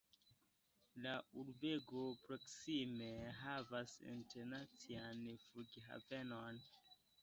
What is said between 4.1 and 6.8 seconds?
internacian flughavenon.